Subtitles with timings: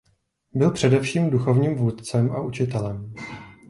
[0.53, 3.13] Byl především duchovním vůdcem a učitelem.